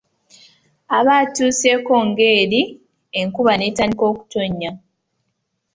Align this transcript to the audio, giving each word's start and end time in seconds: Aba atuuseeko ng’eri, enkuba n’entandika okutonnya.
Aba 0.97 1.13
atuuseeko 1.23 1.93
ng’eri, 2.07 2.61
enkuba 3.19 3.51
n’entandika 3.55 4.03
okutonnya. 4.11 4.71